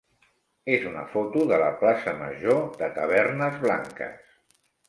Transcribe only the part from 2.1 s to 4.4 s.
major de Tavernes Blanques.